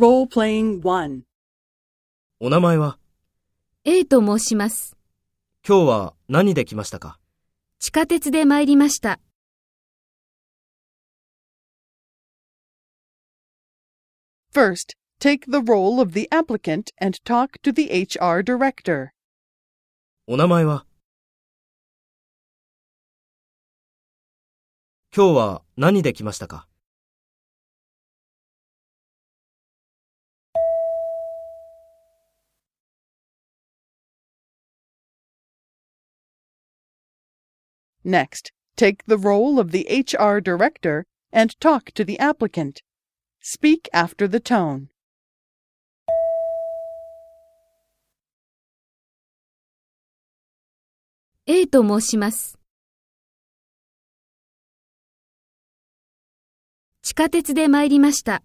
[0.00, 0.28] O
[2.50, 3.00] 名前は
[3.84, 4.96] A と申します。
[5.66, 7.18] 今日は何で来ましたか
[7.80, 9.18] 地下鉄で参りました。
[14.54, 19.08] First, take the role of the applicant and talk to the HR director.
[20.28, 20.86] お名前は
[25.12, 26.67] 今日は何で来ましたか
[38.03, 42.81] Next, take the role of the HR director and talk to the applicant.
[43.41, 44.89] Speak after the tone.
[51.45, 52.57] 'A と申します。
[57.01, 58.43] 地下鉄で参りました。